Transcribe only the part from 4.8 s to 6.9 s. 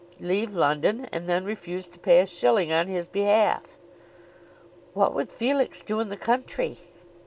"What would Felix do in the country?"